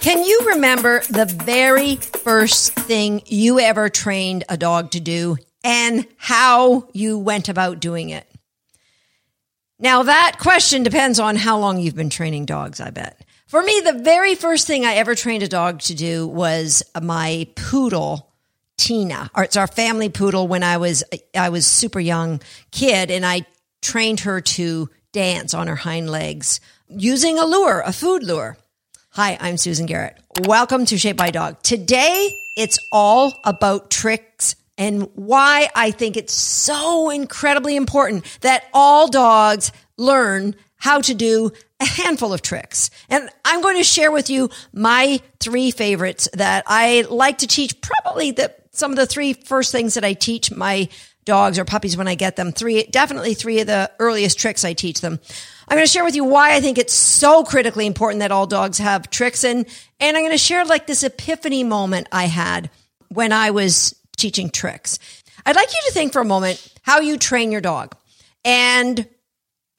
[0.00, 6.06] Can you remember the very first thing you ever trained a dog to do and
[6.16, 8.26] how you went about doing it?
[9.78, 13.20] Now, that question depends on how long you've been training dogs, I bet.
[13.46, 17.46] For me, the very first thing I ever trained a dog to do was my
[17.54, 18.32] poodle,
[18.78, 19.30] Tina.
[19.34, 21.04] Or it's our family poodle when I was
[21.34, 22.40] I was super young
[22.70, 23.44] kid and I
[23.82, 28.56] trained her to dance on her hind legs using a lure, a food lure.
[29.14, 30.16] Hi, I'm Susan Garrett.
[30.46, 31.60] Welcome to Shaped by Dog.
[31.64, 39.08] Today, it's all about tricks and why I think it's so incredibly important that all
[39.08, 42.90] dogs learn how to do a handful of tricks.
[43.08, 47.80] And I'm going to share with you my three favorites that I like to teach.
[47.80, 50.88] Probably the, some of the three first things that I teach my
[51.24, 52.52] dogs or puppies when I get them.
[52.52, 55.20] Three, definitely three of the earliest tricks I teach them.
[55.68, 58.46] I'm going to share with you why I think it's so critically important that all
[58.46, 59.66] dogs have tricks and,
[60.00, 62.70] and I'm going to share like this epiphany moment I had
[63.08, 64.98] when I was teaching tricks.
[65.46, 67.94] I'd like you to think for a moment how you train your dog
[68.44, 69.08] and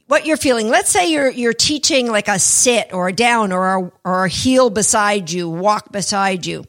[0.08, 0.70] what you're feeling.
[0.70, 4.30] Let's say you're you're teaching like a sit or a down or a, or a
[4.30, 6.66] heel beside you, walk beside you.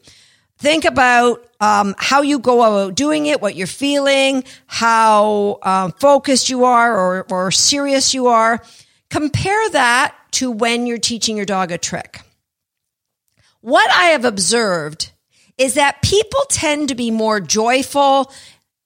[0.62, 6.50] Think about um, how you go about doing it, what you're feeling, how um, focused
[6.50, 8.62] you are or, or serious you are.
[9.10, 12.20] Compare that to when you're teaching your dog a trick.
[13.60, 15.10] What I have observed
[15.58, 18.30] is that people tend to be more joyful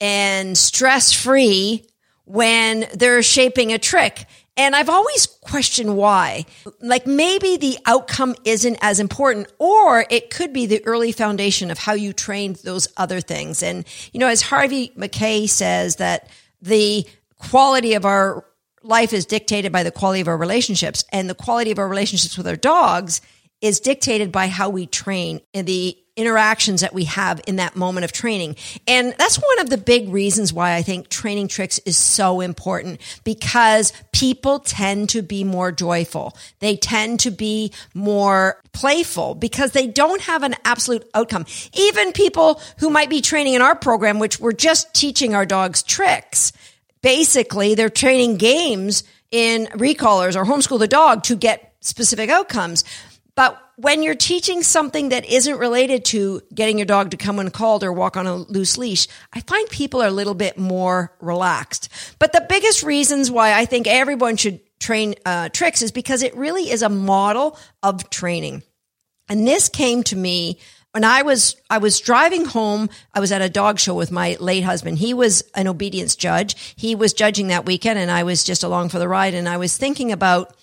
[0.00, 1.84] and stress free
[2.26, 4.26] when they're shaping a trick.
[4.58, 6.46] And I've always questioned why.
[6.80, 11.78] Like maybe the outcome isn't as important, or it could be the early foundation of
[11.78, 13.62] how you trained those other things.
[13.62, 16.28] And, you know, as Harvey Mackay says that
[16.62, 17.06] the
[17.38, 18.44] quality of our
[18.82, 22.38] life is dictated by the quality of our relationships and the quality of our relationships
[22.38, 23.20] with our dogs
[23.60, 28.04] is dictated by how we train and the interactions that we have in that moment
[28.04, 28.56] of training.
[28.88, 33.00] And that's one of the big reasons why I think training tricks is so important
[33.22, 36.34] because people tend to be more joyful.
[36.60, 41.44] They tend to be more playful because they don't have an absolute outcome.
[41.74, 45.82] Even people who might be training in our program, which we're just teaching our dogs
[45.82, 46.52] tricks,
[47.02, 52.84] basically they're training games in recallers or homeschool the dog to get specific outcomes.
[53.36, 57.50] But when you're teaching something that isn't related to getting your dog to come when
[57.50, 61.14] called or walk on a loose leash, I find people are a little bit more
[61.20, 61.90] relaxed.
[62.18, 66.34] But the biggest reasons why I think everyone should train uh, tricks is because it
[66.34, 68.62] really is a model of training.
[69.28, 70.58] And this came to me
[70.92, 74.38] when I was I was driving home, I was at a dog show with my
[74.40, 74.96] late husband.
[74.96, 76.74] He was an obedience judge.
[76.74, 79.58] He was judging that weekend and I was just along for the ride and I
[79.58, 80.56] was thinking about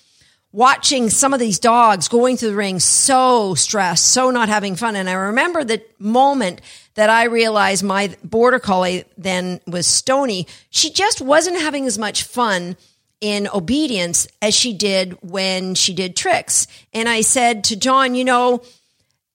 [0.53, 4.95] watching some of these dogs going through the ring so stressed, so not having fun.
[4.95, 6.61] And I remember the moment
[6.93, 10.47] that I realized my border collie then was Stony.
[10.69, 12.77] She just wasn't having as much fun
[13.19, 16.67] in obedience as she did when she did tricks.
[16.93, 18.61] And I said to John, you know,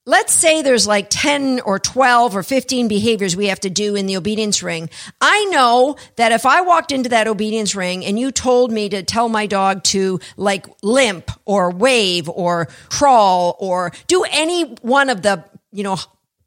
[0.08, 4.06] let's say there's like 10 or 12 or 15 behaviors we have to do in
[4.06, 4.88] the obedience ring.
[5.20, 9.02] I know that if I walked into that obedience ring and you told me to
[9.02, 15.20] tell my dog to like limp or wave or crawl or do any one of
[15.20, 15.98] the, you know,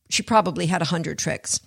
[0.10, 1.60] she probably had a hundred tricks.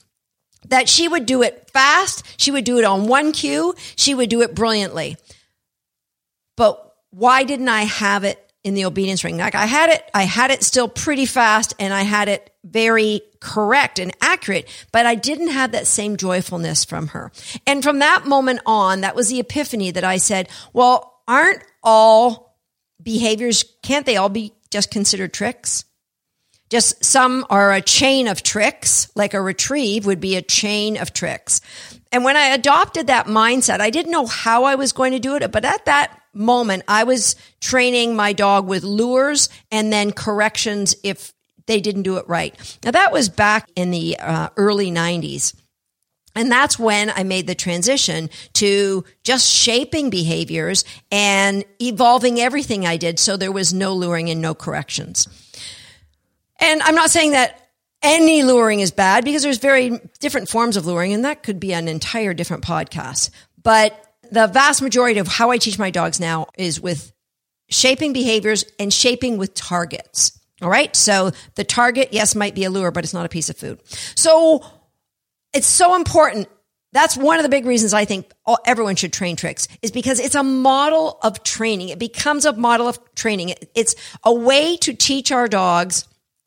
[0.70, 2.24] That she would do it fast.
[2.40, 3.72] She would do it on one cue.
[3.94, 5.16] She would do it brilliantly.
[6.56, 9.36] But why didn't I have it in the obedience ring.
[9.36, 13.20] Like I had it, I had it still pretty fast and I had it very
[13.40, 17.30] correct and accurate, but I didn't have that same joyfulness from her.
[17.66, 22.58] And from that moment on, that was the epiphany that I said, well, aren't all
[23.02, 25.84] behaviors, can't they all be just considered tricks?
[26.70, 31.12] Just some are a chain of tricks, like a retrieve would be a chain of
[31.12, 31.60] tricks.
[32.10, 35.36] And when I adopted that mindset, I didn't know how I was going to do
[35.36, 40.94] it, but at that moment, I was training my dog with lures and then corrections
[41.02, 41.32] if
[41.66, 42.78] they didn't do it right.
[42.84, 45.54] Now, that was back in the uh, early 90s.
[46.36, 52.96] And that's when I made the transition to just shaping behaviors and evolving everything I
[52.96, 55.28] did so there was no luring and no corrections.
[56.58, 57.60] And I'm not saying that
[58.02, 61.72] any luring is bad because there's very different forms of luring and that could be
[61.72, 63.30] an entire different podcast.
[63.62, 64.03] But
[64.34, 67.12] the vast majority of how I teach my dogs now is with
[67.68, 70.38] shaping behaviors and shaping with targets.
[70.60, 70.94] All right.
[70.94, 73.80] So the target, yes, might be a lure, but it's not a piece of food.
[74.14, 74.64] So
[75.52, 76.48] it's so important.
[76.92, 78.30] That's one of the big reasons I think
[78.66, 81.88] everyone should train tricks is because it's a model of training.
[81.88, 83.54] It becomes a model of training.
[83.74, 86.06] It's a way to teach our dogs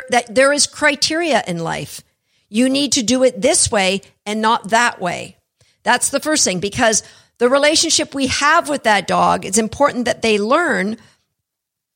[0.09, 2.01] that there is criteria in life.
[2.49, 5.37] You need to do it this way and not that way.
[5.83, 7.03] That's the first thing because
[7.39, 10.97] the relationship we have with that dog, it's important that they learn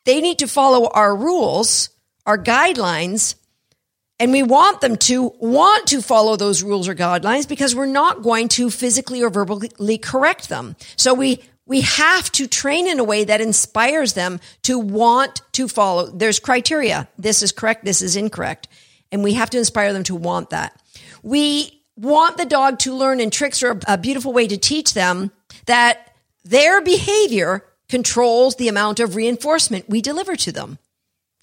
[0.06, 1.90] they need to follow our rules,
[2.26, 3.36] our guidelines,
[4.20, 8.22] and we want them to want to follow those rules or guidelines because we're not
[8.22, 10.76] going to physically or verbally correct them.
[10.96, 15.68] So we we have to train in a way that inspires them to want to
[15.68, 16.08] follow.
[16.08, 17.08] There's criteria.
[17.18, 17.86] This is correct.
[17.86, 18.68] This is incorrect.
[19.12, 20.80] And we have to inspire them to want that.
[21.24, 25.31] We want the dog to learn and tricks are a beautiful way to teach them
[25.68, 30.80] that their behavior controls the amount of reinforcement we deliver to them.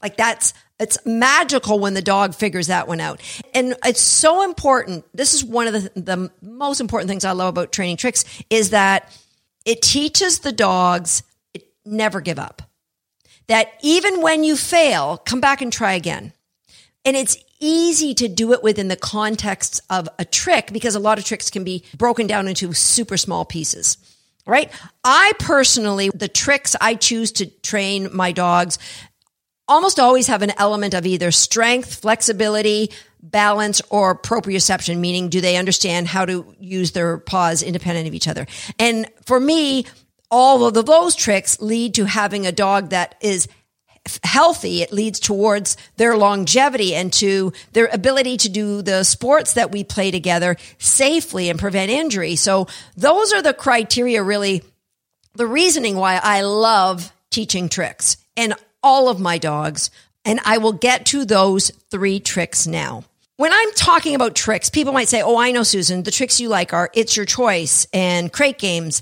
[0.02, 3.20] Like that's, it's magical when the dog figures that one out.
[3.55, 5.05] And it's so important.
[5.14, 8.70] This is one of the, the most important things I love about training tricks is
[8.70, 9.16] that
[9.64, 11.22] it teaches the dogs
[11.54, 12.62] it never give up.
[13.46, 16.32] That even when you fail, come back and try again.
[17.04, 21.19] And it's easy to do it within the context of a trick because a lot
[21.19, 23.99] of tricks can be broken down into super small pieces.
[24.46, 24.70] Right?
[25.05, 28.78] I personally, the tricks I choose to train my dogs
[29.69, 32.90] almost always have an element of either strength, flexibility,
[33.22, 38.26] balance, or proprioception, meaning do they understand how to use their paws independent of each
[38.26, 38.46] other?
[38.78, 39.84] And for me,
[40.31, 43.49] all of those tricks lead to having a dog that is
[44.22, 49.72] healthy, it leads towards their longevity and to their ability to do the sports that
[49.72, 52.37] we play together safely and prevent injury.
[52.37, 54.62] So those are the criteria really,
[55.34, 59.90] the reasoning why I love teaching tricks and all of my dogs.
[60.25, 63.04] And I will get to those three tricks now.
[63.37, 66.49] When I'm talking about tricks, people might say, Oh, I know, Susan, the tricks you
[66.49, 69.00] like are it's your choice and crate games.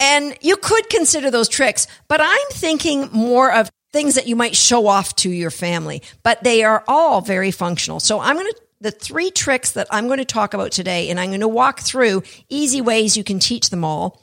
[0.00, 4.56] And you could consider those tricks, but I'm thinking more of things that you might
[4.56, 8.00] show off to your family, but they are all very functional.
[8.00, 11.20] So I'm going to the three tricks that I'm going to talk about today, and
[11.20, 14.20] I'm going to walk through easy ways you can teach them all.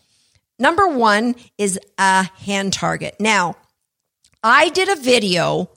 [0.60, 3.16] Number one is a hand target.
[3.18, 3.56] Now,
[4.44, 5.70] I did a video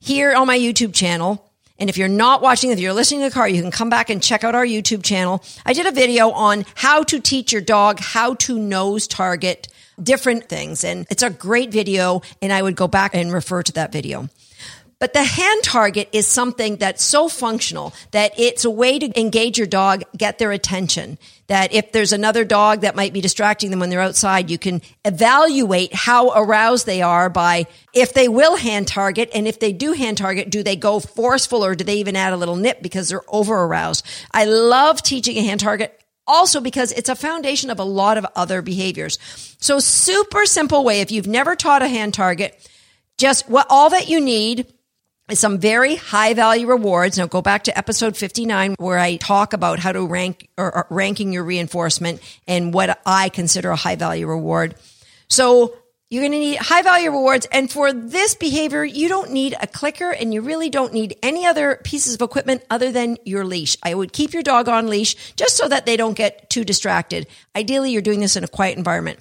[0.00, 1.52] here on my YouTube channel.
[1.78, 4.08] And if you're not watching, if you're listening to the car, you can come back
[4.08, 5.44] and check out our YouTube channel.
[5.66, 9.68] I did a video on how to teach your dog how to nose target
[10.02, 10.84] different things.
[10.84, 12.22] And it's a great video.
[12.40, 14.28] And I would go back and refer to that video.
[15.04, 19.58] But the hand target is something that's so functional that it's a way to engage
[19.58, 21.18] your dog, get their attention.
[21.48, 24.80] That if there's another dog that might be distracting them when they're outside, you can
[25.04, 29.28] evaluate how aroused they are by if they will hand target.
[29.34, 32.32] And if they do hand target, do they go forceful or do they even add
[32.32, 34.06] a little nip because they're over aroused?
[34.32, 38.26] I love teaching a hand target also because it's a foundation of a lot of
[38.34, 39.18] other behaviors.
[39.60, 41.00] So super simple way.
[41.00, 42.58] If you've never taught a hand target,
[43.18, 44.72] just what all that you need
[45.30, 47.16] is some very high value rewards.
[47.16, 50.86] Now go back to episode 59 where I talk about how to rank or, or
[50.90, 54.74] ranking your reinforcement and what I consider a high value reward.
[55.28, 55.76] So
[56.14, 57.44] you're going to need high value rewards.
[57.50, 61.44] And for this behavior, you don't need a clicker and you really don't need any
[61.44, 63.76] other pieces of equipment other than your leash.
[63.82, 67.26] I would keep your dog on leash just so that they don't get too distracted.
[67.56, 69.18] Ideally, you're doing this in a quiet environment.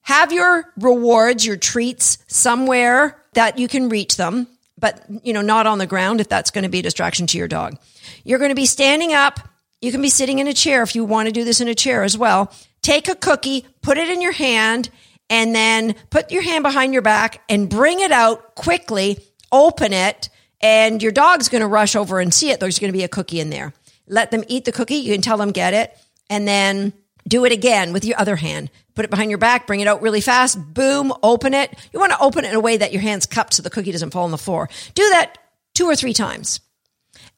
[0.00, 4.46] Have your rewards, your treats somewhere that you can reach them,
[4.78, 7.36] but you know, not on the ground if that's going to be a distraction to
[7.36, 7.76] your dog.
[8.24, 9.40] You're going to be standing up.
[9.82, 11.74] You can be sitting in a chair if you want to do this in a
[11.74, 12.50] chair as well.
[12.80, 14.88] Take a cookie, put it in your hand,
[15.28, 19.18] and then put your hand behind your back and bring it out quickly,
[19.50, 20.28] open it,
[20.60, 22.60] and your dog's going to rush over and see it.
[22.60, 23.72] There's going to be a cookie in there.
[24.08, 24.96] Let them eat the cookie.
[24.96, 25.96] You can tell them get it
[26.30, 26.92] and then
[27.28, 28.70] do it again with your other hand.
[28.94, 30.58] Put it behind your back, bring it out really fast.
[30.74, 31.74] Boom, open it.
[31.92, 33.92] You want to open it in a way that your hand's cupped so the cookie
[33.92, 34.68] doesn't fall on the floor.
[34.94, 35.36] Do that
[35.74, 36.60] two or three times.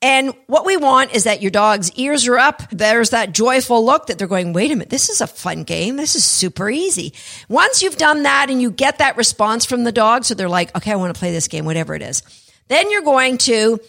[0.00, 2.62] And what we want is that your dog's ears are up.
[2.70, 5.96] There's that joyful look that they're going, wait a minute, this is a fun game.
[5.96, 7.14] This is super easy.
[7.48, 10.74] Once you've done that and you get that response from the dog, so they're like,
[10.76, 12.22] okay, I want to play this game, whatever it is.
[12.68, 13.80] Then you're going to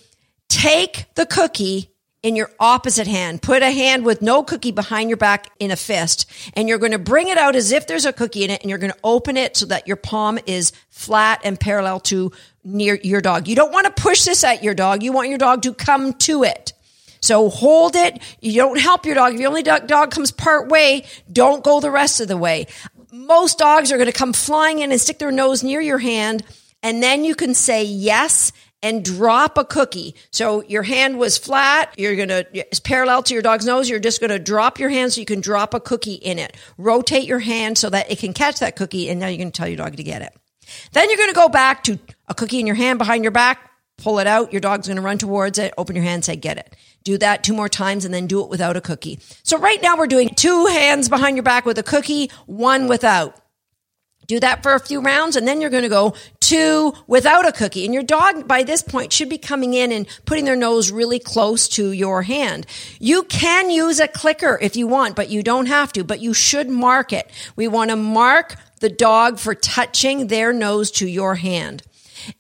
[0.48, 3.42] take the cookie in your opposite hand.
[3.42, 6.92] Put a hand with no cookie behind your back in a fist, and you're going
[6.92, 9.00] to bring it out as if there's a cookie in it, and you're going to
[9.04, 12.32] open it so that your palm is flat and parallel to
[12.64, 13.48] near your dog.
[13.48, 15.04] You don't want to push this at your dog.
[15.04, 16.74] You want your dog to come to it.
[17.22, 18.22] So hold it.
[18.42, 19.34] You don't help your dog.
[19.34, 22.68] If your only dog comes part way, don't go the rest of the way.
[23.12, 26.44] Most dogs are going to come flying in and stick their nose near your hand,
[26.84, 28.52] and then you can say yes
[28.82, 30.16] and drop a cookie.
[30.32, 31.94] So your hand was flat.
[31.98, 33.90] You're going to, it's parallel to your dog's nose.
[33.90, 36.56] You're just going to drop your hand so you can drop a cookie in it.
[36.78, 39.10] Rotate your hand so that it can catch that cookie.
[39.10, 40.34] And now going to tell your dog to get it.
[40.94, 43.72] Then you're going to go back to a cookie in your hand behind your back.
[43.98, 44.52] pull it out.
[44.52, 45.74] Your dog's going to run towards it.
[45.78, 46.76] Open your hand, say, get it.
[47.04, 49.20] Do that two more times and then do it without a cookie.
[49.44, 53.36] So right now we're doing two hands behind your back with a cookie, one without.
[54.28, 57.52] Do that for a few rounds and then you're going to go two without a
[57.52, 57.84] cookie.
[57.86, 61.18] And your dog by this point should be coming in and putting their nose really
[61.18, 62.68] close to your hand.
[63.00, 66.36] You can use a clicker if you want, but you don't have to, but you
[66.36, 67.30] should mark it.
[67.56, 71.84] We want to mark the dog for touching their nose to your hand.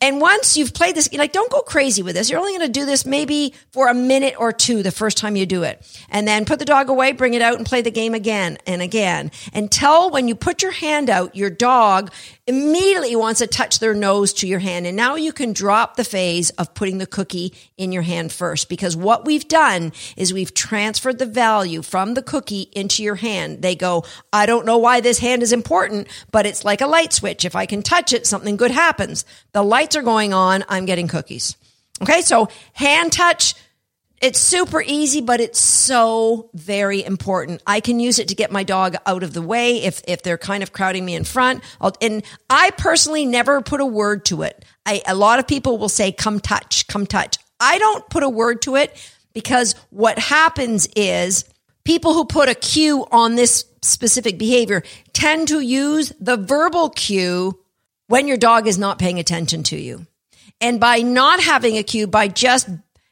[0.01, 2.29] And once you've played this, like, don't go crazy with this.
[2.29, 5.35] You're only going to do this maybe for a minute or two the first time
[5.35, 5.85] you do it.
[6.09, 8.81] And then put the dog away, bring it out and play the game again and
[8.81, 12.11] again until when you put your hand out, your dog
[12.49, 14.87] immediately wants to touch their nose to your hand.
[14.87, 18.69] And now you can drop the phase of putting the cookie in your hand first
[18.69, 23.61] because what we've done is we've transferred the value from the cookie into your hand.
[23.61, 24.03] They go,
[24.33, 27.45] I don't know why this hand is important, but it's like a light switch.
[27.45, 29.25] If I can touch it, something good happens.
[29.51, 30.63] The lights are going on.
[30.67, 31.55] I'm getting cookies.
[32.01, 32.21] Okay.
[32.21, 33.53] So hand touch
[34.21, 37.61] it's super easy, but it's so very important.
[37.65, 40.37] I can use it to get my dog out of the way if, if they're
[40.37, 41.63] kind of crowding me in front.
[41.79, 44.65] I'll, and I personally never put a word to it.
[44.85, 47.37] I, a lot of people will say, come touch, come touch.
[47.59, 48.95] I don't put a word to it
[49.33, 51.45] because what happens is
[51.83, 54.83] people who put a cue on this specific behavior
[55.13, 57.57] tend to use the verbal cue
[58.07, 60.05] when your dog is not paying attention to you.
[60.59, 62.67] And by not having a cue, by just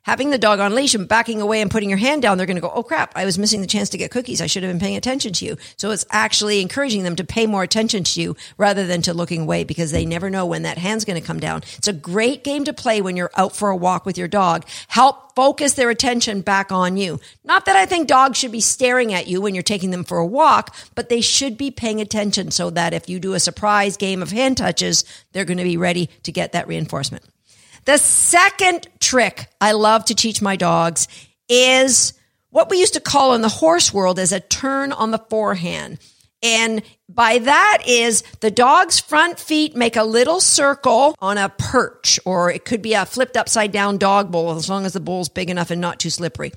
[0.08, 2.56] having the dog on leash and backing away and putting your hand down, they're going
[2.56, 4.42] to go, Oh crap, I was missing the chance to get cookies.
[4.42, 5.58] I should have been paying attention to you.
[5.76, 9.42] So it's actually encouraging them to pay more attention to you rather than to looking
[9.42, 11.62] away because they never know when that hand's going to come down.
[11.78, 14.66] It's a great game to play when you're out for a walk with your dog.
[14.88, 17.20] Help focus their attention back on you.
[17.44, 20.20] Not that I think dogs should be staring at you when you're taking them for
[20.20, 23.98] a walk, but they should be paying attention so that if you do a surprise
[23.98, 27.26] game of hand touches, they're going to be ready to get that reinforcement.
[27.88, 31.08] The second trick I love to teach my dogs
[31.48, 32.14] is
[32.50, 36.00] what we used to call in the horse world as a turn on the forehand.
[36.44, 42.20] And by that is the dog's front feet make a little circle on a perch,
[42.26, 45.30] or it could be a flipped upside down dog bowl as long as the bowl's
[45.30, 46.52] big enough and not too slippery.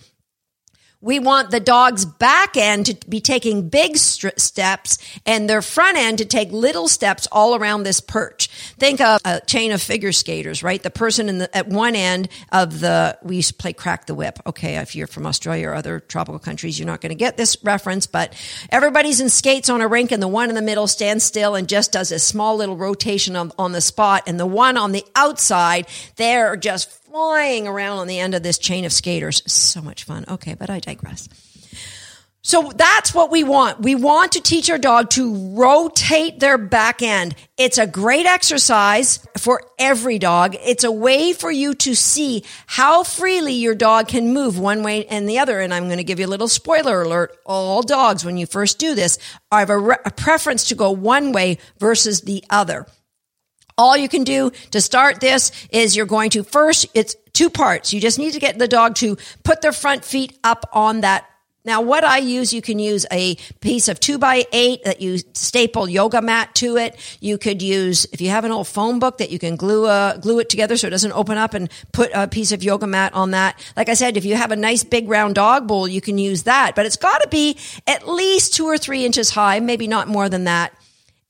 [1.03, 5.97] We want the dog's back end to be taking big st- steps and their front
[5.97, 8.49] end to take little steps all around this perch.
[8.79, 10.83] Think of a chain of figure skaters, right?
[10.83, 14.15] The person in the, at one end of the, we used to play crack the
[14.15, 14.41] whip.
[14.47, 14.77] Okay.
[14.77, 18.07] If you're from Australia or other tropical countries, you're not going to get this reference,
[18.07, 18.35] but
[18.69, 21.67] everybody's in skates on a rink and the one in the middle stands still and
[21.67, 24.25] just does a small little rotation on, on the spot.
[24.27, 28.59] And the one on the outside, they're just flying around on the end of this
[28.59, 29.43] chain of skaters.
[29.51, 30.25] So much fun.
[30.29, 31.29] Okay, but I digress.
[32.43, 33.81] So that's what we want.
[33.81, 37.35] We want to teach our dog to rotate their back end.
[37.59, 40.57] It's a great exercise for every dog.
[40.59, 45.05] It's a way for you to see how freely your dog can move one way
[45.07, 45.61] and the other.
[45.61, 47.37] And I'm going to give you a little spoiler alert.
[47.45, 49.19] All dogs, when you first do this,
[49.53, 52.87] have a, re- a preference to go one way versus the other.
[53.81, 57.95] All you can do to start this is you're going to first, it's two parts.
[57.95, 61.25] You just need to get the dog to put their front feet up on that
[61.63, 65.19] now, what I use, you can use a piece of two by eight that you
[65.35, 66.97] staple yoga mat to it.
[67.21, 70.19] You could use, if you have an old phone book that you can glue a,
[70.19, 73.13] glue it together so it doesn't open up and put a piece of yoga mat
[73.13, 73.61] on that.
[73.77, 76.45] Like I said, if you have a nice big round dog bowl, you can use
[76.45, 80.09] that, but it's got to be at least two or three inches high, maybe not
[80.09, 80.73] more than that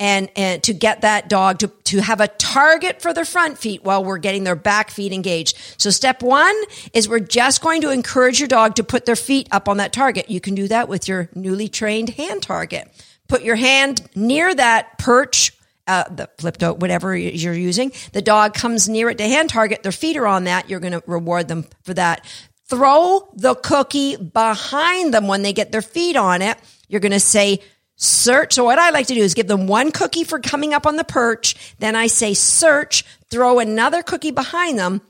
[0.01, 3.85] and, and to get that dog to, to have a target for their front feet
[3.85, 5.57] while we're getting their back feet engaged.
[5.77, 6.57] So step one
[6.95, 9.93] is we're just going to encourage your dog to put their feet up on that
[9.93, 10.31] target.
[10.31, 12.91] You can do that with your newly trained hand target.
[13.29, 15.53] Put your hand near that perch
[15.87, 17.91] uh, the flipped out, whatever you're using.
[18.13, 19.83] The dog comes near it to hand target.
[19.83, 20.71] Their feet are on that.
[20.71, 22.25] You're going to reward them for that.
[22.69, 26.57] Throw the cookie behind them when they get their feet on it.
[26.87, 27.61] You're going to say,
[28.01, 28.55] search.
[28.55, 30.97] So what I like to do is give them one cookie for coming up on
[30.97, 31.75] the perch.
[31.79, 35.03] Then I say search, throw another cookie behind them.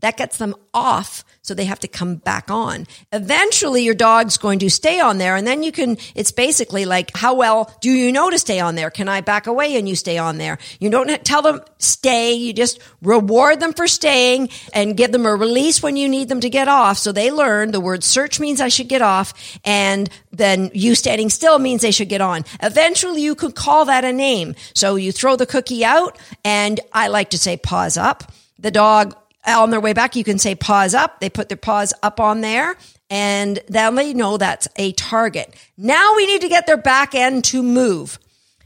[0.00, 2.86] That gets them off so they have to come back on.
[3.12, 7.10] Eventually your dog's going to stay on there and then you can, it's basically like,
[7.16, 8.90] how well do you know to stay on there?
[8.90, 10.58] Can I back away and you stay on there?
[10.78, 12.34] You don't tell them stay.
[12.34, 16.40] You just reward them for staying and give them a release when you need them
[16.40, 16.98] to get off.
[16.98, 19.34] So they learn the word search means I should get off
[19.64, 22.44] and then you standing still means they should get on.
[22.62, 24.54] Eventually you could call that a name.
[24.74, 28.32] So you throw the cookie out and I like to say paws up.
[28.60, 31.20] The dog on their way back, you can say paws up.
[31.20, 32.76] They put their paws up on there
[33.10, 35.54] and then they know that's a target.
[35.76, 38.18] Now we need to get their back end to move.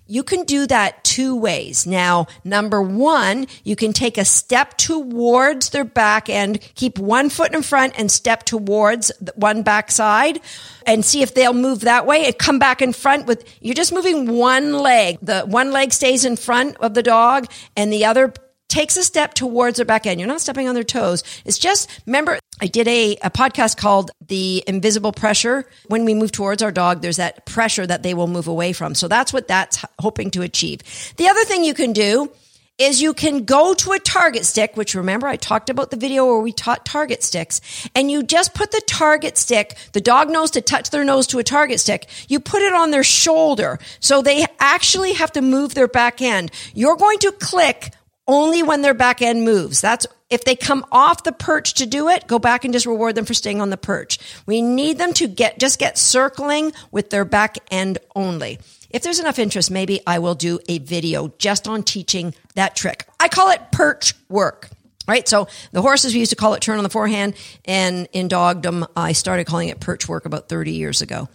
[0.09, 1.85] You can do that two ways.
[1.85, 7.53] Now, number one, you can take a step towards their back end, keep one foot
[7.53, 10.41] in front and step towards one back side
[10.87, 13.93] and see if they'll move that way and come back in front with, you're just
[13.93, 15.19] moving one leg.
[15.23, 18.33] The one leg stays in front of the dog and the other
[18.69, 20.21] takes a step towards their back end.
[20.21, 21.23] You're not stepping on their toes.
[21.45, 25.67] It's just, remember, I did a, a podcast called The Invisible Pressure.
[25.87, 28.95] When we move towards our dog, there's that pressure that they will move away from.
[28.95, 30.81] So that's what that's hoping to achieve.
[31.17, 32.31] The other thing you can do
[32.79, 36.27] is you can go to a target stick, which remember I talked about the video
[36.27, 40.51] where we taught target sticks, and you just put the target stick, the dog knows
[40.53, 42.07] to touch their nose to a target stick.
[42.29, 43.79] You put it on their shoulder.
[44.01, 46.51] So they actually have to move their back end.
[46.75, 47.93] You're going to click
[48.27, 49.81] only when their back end moves.
[49.81, 53.15] That's if they come off the perch to do it, go back and just reward
[53.15, 54.19] them for staying on the perch.
[54.45, 58.59] We need them to get just get circling with their back end only.
[58.91, 63.07] If there's enough interest, maybe I will do a video just on teaching that trick.
[63.21, 64.71] I call it perch work.
[65.09, 65.29] Right.
[65.29, 67.35] So the horses, we used to call it turn on the forehand.
[67.65, 71.29] And in dogdom, I started calling it perch work about 30 years ago.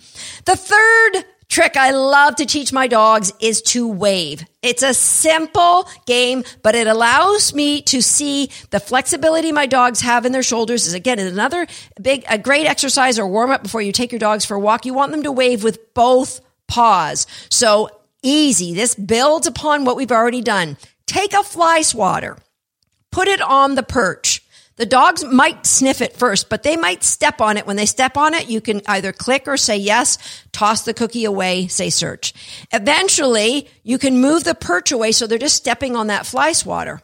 [0.43, 4.43] The third trick I love to teach my dogs is to wave.
[4.63, 10.25] It's a simple game, but it allows me to see the flexibility my dogs have
[10.25, 10.87] in their shoulders.
[10.87, 11.67] Is again another
[12.01, 14.85] big, a great exercise or warm up before you take your dogs for a walk.
[14.85, 17.27] You want them to wave with both paws.
[17.49, 17.89] So
[18.23, 18.73] easy.
[18.73, 20.77] This builds upon what we've already done.
[21.05, 22.37] Take a fly swatter,
[23.11, 24.41] put it on the perch
[24.81, 27.67] the dogs might sniff it first, but they might step on it.
[27.67, 30.17] When they step on it, you can either click or say yes,
[30.53, 32.33] toss the cookie away, say search.
[32.73, 36.99] Eventually, you can move the perch away so they're just stepping on that fly swatter.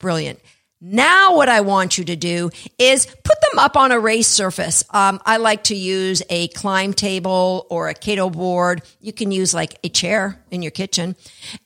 [0.00, 0.40] Brilliant.
[0.80, 4.82] Now, what I want you to do is put them up on a raised surface.
[4.90, 8.82] Um, I like to use a Klimb table or a Cato board.
[9.00, 11.14] You can use like a chair in your kitchen.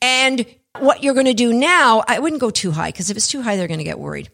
[0.03, 0.45] And
[0.79, 3.41] what you're going to do now, I wouldn't go too high because if it's too
[3.41, 4.29] high, they're going to get worried.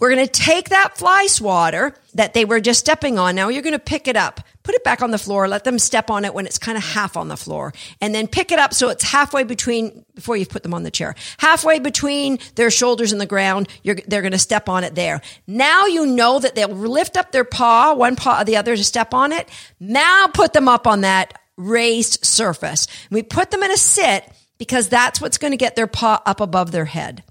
[0.00, 3.36] We're going to take that fly swatter that they were just stepping on.
[3.36, 5.78] Now you're going to pick it up, put it back on the floor, let them
[5.78, 8.58] step on it when it's kind of half on the floor, and then pick it
[8.58, 12.72] up so it's halfway between, before you put them on the chair, halfway between their
[12.72, 13.68] shoulders and the ground.
[13.84, 15.20] they're going to step on it there.
[15.46, 18.82] Now you know that they'll lift up their paw, one paw or the other to
[18.82, 19.48] step on it.
[19.78, 22.88] Now put them up on that raised surface.
[23.12, 24.28] We put them in a sit
[24.58, 27.22] because that's what's going to get their paw up above their head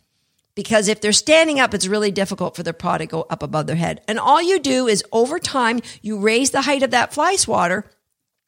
[0.56, 3.68] because if they're standing up, it's really difficult for their paw to go up above
[3.68, 4.02] their head.
[4.08, 7.90] And all you do is over time, you raise the height of that fly swatter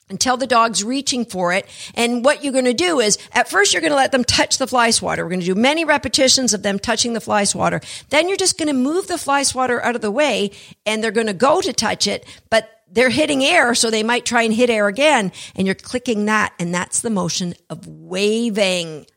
[0.09, 1.65] until the dog's reaching for it.
[1.95, 4.59] And what you're going to do is at first you're going to let them touch
[4.59, 5.23] the fly swatter.
[5.23, 7.81] We're going to do many repetitions of them touching the fly swatter.
[8.09, 10.51] Then you're just going to move the fly swatter out of the way
[10.85, 14.25] and they're going to go to touch it, but they're hitting air, so they might
[14.25, 15.31] try and hit air again.
[15.55, 16.53] And you're clicking that.
[16.59, 19.07] And that's the motion of waving.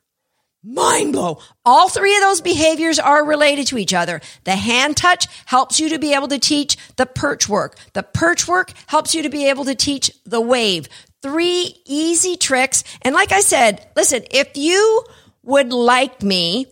[0.64, 1.38] Mind blow.
[1.64, 4.21] All three of those behaviors are related to each other.
[4.44, 7.77] The hand touch helps you to be able to teach the perch work.
[7.92, 10.88] The perch work helps you to be able to teach the wave.
[11.23, 12.83] Three easy tricks.
[13.03, 15.05] And like I said, listen, if you
[15.44, 16.66] would like me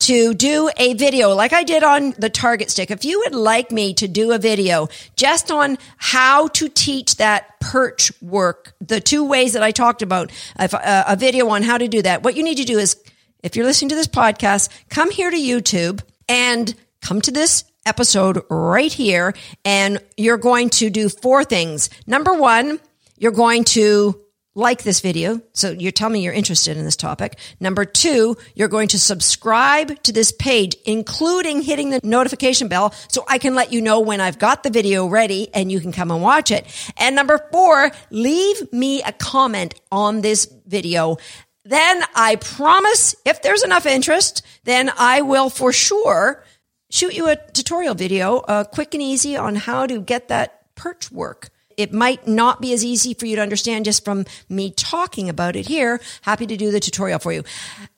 [0.00, 2.90] to do a video like I did on the target stick.
[2.90, 7.58] If you would like me to do a video just on how to teach that
[7.60, 11.88] perch work, the two ways that I talked about, uh, a video on how to
[11.88, 12.96] do that, what you need to do is,
[13.42, 18.42] if you're listening to this podcast, come here to YouTube and come to this episode
[18.50, 19.32] right here
[19.64, 21.88] and you're going to do four things.
[22.06, 22.80] Number one,
[23.16, 24.20] you're going to
[24.56, 25.40] like this video.
[25.52, 27.38] So you're telling me you're interested in this topic.
[27.60, 33.24] Number two, you're going to subscribe to this page, including hitting the notification bell so
[33.28, 36.10] I can let you know when I've got the video ready and you can come
[36.10, 36.66] and watch it.
[36.96, 41.18] And number four, leave me a comment on this video.
[41.66, 46.42] Then I promise if there's enough interest, then I will for sure
[46.90, 51.12] shoot you a tutorial video, uh, quick and easy on how to get that perch
[51.12, 55.28] work it might not be as easy for you to understand just from me talking
[55.28, 56.00] about it here.
[56.22, 57.44] Happy to do the tutorial for you.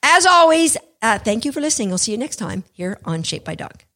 [0.03, 1.89] As always, uh, thank you for listening.
[1.89, 3.88] We'll see you next time here on Shaped by Dog.